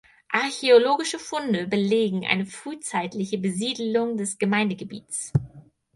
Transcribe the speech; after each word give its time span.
Archäologische 0.31 1.19
Funde 1.19 1.67
belegen 1.67 2.25
eine 2.25 2.47
frühzeitliche 2.47 3.37
Besiedlung 3.37 4.17
des 4.17 4.39
Gemeindegebiets. 4.39 5.31